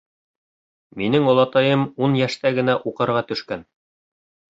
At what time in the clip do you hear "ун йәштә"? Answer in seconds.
2.07-2.53